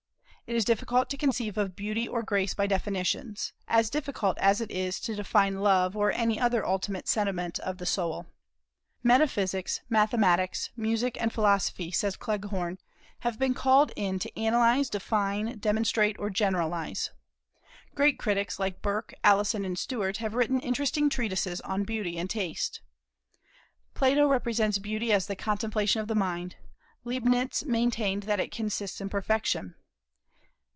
[0.47, 4.69] It is difficult to conceive of beauty or grace by definitions, as difficult as it
[4.69, 8.25] is to define love or any other ultimate sentiment of the soul.
[9.01, 12.79] "Metaphysics, mathematics, music, and philosophy," says Cleghorn,
[13.19, 17.11] "have been called in to analyze, define, demonstrate, or generalize,"
[17.95, 22.81] Great critics, like Burke, Alison, and Stewart, have written interesting treatises on beauty and taste.
[23.93, 26.57] "Plato represents beauty as the contemplation of the mind.
[27.05, 29.75] Leibnitz maintained that it consists in perfection.